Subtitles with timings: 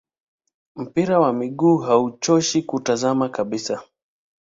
[0.75, 3.81] Mpira wa miguu hauchoshi kutazama kabisa